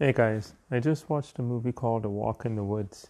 [0.00, 3.08] Hey guys, I just watched a movie called A Walk in the Woods.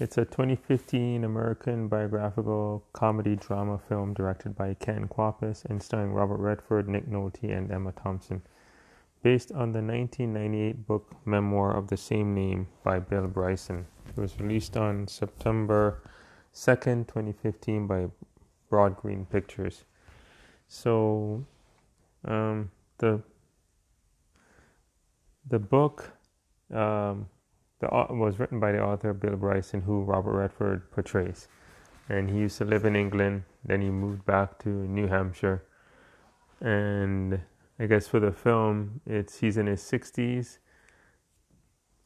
[0.00, 6.38] It's a 2015 American biographical comedy drama film directed by Ken Kwapis and starring Robert
[6.38, 8.40] Redford, Nick Nolte, and Emma Thompson.
[9.22, 13.84] Based on the 1998 book memoir of the same name by Bill Bryson.
[14.08, 16.02] It was released on September
[16.54, 18.06] 2nd, 2015 by
[18.70, 19.84] Broad Green Pictures.
[20.66, 21.44] So,
[22.24, 23.20] um, the
[25.46, 26.12] the book
[26.72, 27.26] um,
[27.80, 31.48] the, was written by the author Bill Bryson, who Robert Redford portrays.
[32.08, 35.64] And he used to live in England, then he moved back to New Hampshire.
[36.60, 37.40] And
[37.78, 40.58] I guess for the film, it's he's in his 60s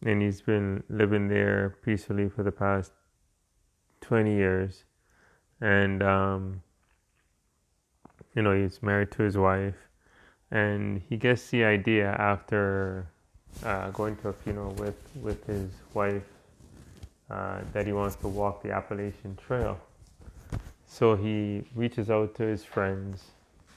[0.05, 2.93] and he's been living there peacefully for the past
[4.03, 4.85] 20 years.
[5.61, 6.63] And, um,
[8.35, 9.77] you know, he's married to his wife.
[10.51, 13.11] And he gets the idea after
[13.65, 16.23] uh, going to a funeral with, with his wife
[17.31, 19.79] uh, that he wants to walk the Appalachian Trail.
[20.87, 23.25] So he reaches out to his friends,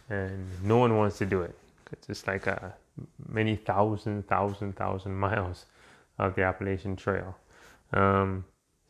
[0.10, 1.58] and no one wants to do it.
[2.08, 2.74] It's like a
[3.28, 5.66] many thousand, thousand, thousand miles
[6.18, 7.36] of the Appalachian Trail.
[7.94, 8.46] Um,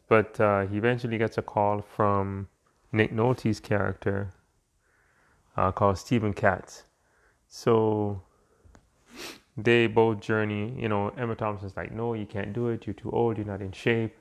[0.07, 2.47] but uh, he eventually gets a call from
[2.91, 4.33] Nick Nolte's character
[5.55, 6.83] uh, called Stephen Katz.
[7.47, 8.21] So
[9.57, 10.73] they both journey.
[10.77, 12.85] You know, Emma Thompson's like, no, you can't do it.
[12.85, 13.37] You're too old.
[13.37, 14.15] You're not in shape.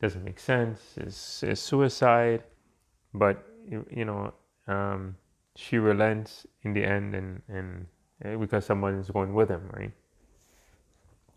[0.00, 0.80] Doesn't make sense.
[0.96, 2.42] It's, it's suicide.
[3.12, 3.44] But
[3.90, 4.34] you know,
[4.66, 5.16] um,
[5.56, 7.86] she relents in the end, and and
[8.24, 9.92] eh, because someone is going with him, right?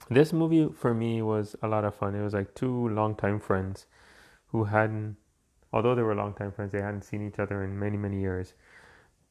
[0.10, 2.16] This movie for me was a lot of fun.
[2.16, 3.86] It was like two longtime friends
[4.48, 5.18] who hadn't,
[5.72, 8.54] although they were longtime friends, they hadn't seen each other in many many years,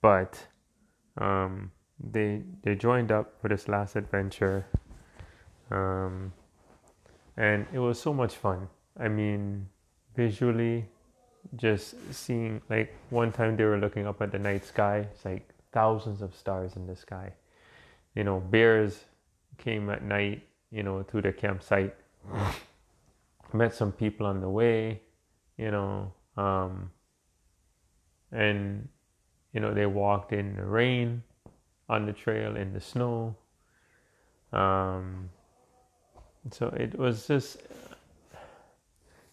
[0.00, 0.46] but
[1.18, 4.66] um, they they joined up for this last adventure
[5.70, 6.32] um,
[7.36, 8.68] and it was so much fun.
[8.98, 9.68] I mean
[10.14, 10.86] visually
[11.56, 15.48] just seeing like one time they were looking up at the night sky it's like
[15.72, 17.32] thousands of stars in the sky.
[18.14, 19.04] You know bears
[19.58, 21.94] came at night you know to the campsite
[23.52, 25.00] met some people on the way
[25.56, 26.90] you know um,
[28.32, 28.88] and
[29.52, 31.22] you know they walked in the rain
[31.88, 33.36] on the trail in the snow.
[34.52, 35.30] Um,
[36.50, 38.38] so it was just, it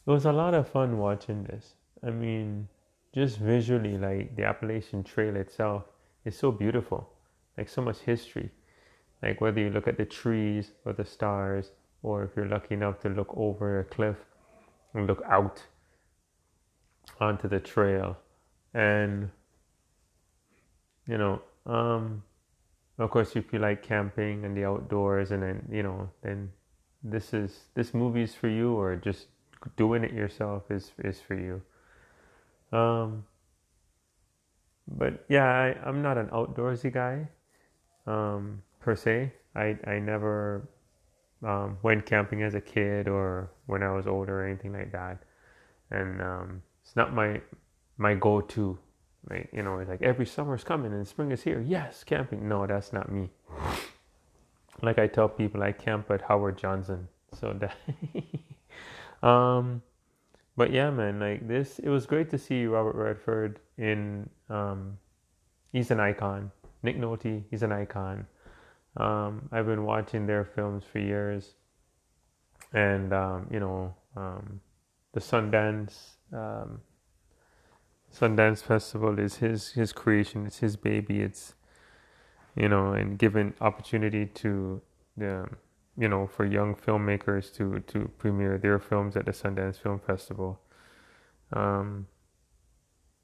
[0.06, 1.76] was a lot of fun watching this.
[2.06, 2.68] I mean,
[3.14, 5.84] just visually, like the Appalachian Trail itself
[6.26, 7.10] is so beautiful,
[7.58, 8.50] like so much history.
[9.22, 11.72] Like whether you look at the trees or the stars,
[12.02, 14.18] or if you're lucky enough to look over a cliff
[14.94, 15.64] and look out
[17.22, 18.18] onto the trail,
[18.74, 19.30] and
[21.08, 22.24] you know, um,
[23.00, 26.52] of course, if you like camping and the outdoors, and then you know, then
[27.04, 29.28] this is this movie is for you, or just
[29.78, 31.62] doing it yourself is is for you.
[32.78, 33.26] Um,
[34.88, 37.30] but yeah, I, I'm not an outdoorsy guy
[38.06, 39.34] um, per se.
[39.56, 40.68] I I never
[41.44, 45.24] um, went camping as a kid or when I was older or anything like that,
[45.92, 47.42] and um, it's not my
[47.98, 48.78] my go-to
[49.30, 49.50] right?
[49.52, 51.62] You know, like every summer is coming and spring is here.
[51.62, 52.48] Yes, camping.
[52.48, 53.30] No, that's not me.
[54.82, 57.08] Like I tell people, I camp at Howard Johnson.
[57.40, 59.82] So that, um,
[60.56, 64.30] but yeah, man, like this, it was great to see Robert Redford in.
[64.50, 64.98] Um,
[65.72, 66.52] he's an icon.
[66.84, 68.28] Nick Nolte, he's an icon.
[68.98, 71.56] Um, I've been watching their films for years,
[72.74, 74.60] and um, you know, um,
[75.14, 76.82] the Sundance um,
[78.14, 80.46] Sundance Festival is his his creation.
[80.46, 81.22] It's his baby.
[81.22, 81.56] It's
[82.56, 84.82] you know, and given opportunity to
[85.18, 85.48] the
[85.98, 90.60] you know for young filmmakers to to premiere their films at the Sundance Film Festival.
[91.52, 92.08] Um,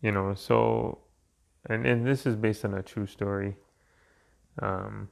[0.01, 0.99] you know, so
[1.67, 3.55] and and this is based on a true story.
[4.61, 5.09] Um,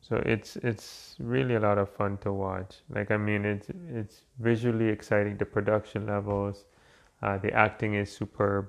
[0.00, 2.76] so it's it's really a lot of fun to watch.
[2.88, 5.36] Like I mean, it's it's visually exciting.
[5.36, 6.64] The production levels
[7.22, 8.68] uh, the acting is superb.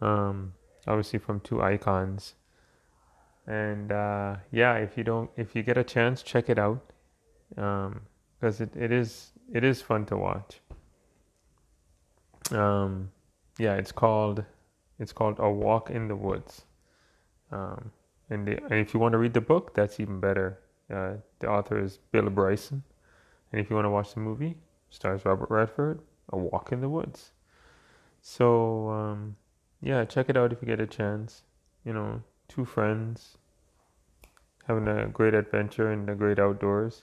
[0.00, 0.54] Um,
[0.86, 2.34] obviously from two icons.
[3.46, 6.92] And uh, yeah, if you don't, if you get a chance, check it out
[7.48, 8.00] because um,
[8.60, 10.60] it, it is it is fun to watch.
[12.50, 13.10] Um,
[13.58, 14.44] yeah, it's called
[14.98, 16.62] it's called A Walk in the Woods.
[17.50, 17.90] Um,
[18.30, 20.58] and, the, and if you want to read the book, that's even better.
[20.90, 22.82] Uh, the author is Bill Bryson.
[23.50, 24.56] And if you want to watch the movie,
[24.88, 27.32] stars Robert Redford, A Walk in the Woods.
[28.22, 29.36] So um,
[29.82, 31.42] yeah, check it out if you get a chance.
[31.84, 33.36] You know, two friends
[34.66, 37.02] having a great adventure in the great outdoors.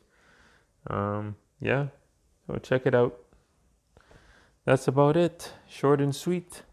[0.87, 1.87] Um, yeah,
[2.47, 3.19] so check it out.
[4.65, 5.53] That's about it.
[5.67, 6.63] Short and sweet.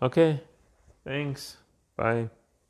[0.00, 0.42] Okay,
[1.04, 1.56] thanks.
[1.96, 2.30] Bye.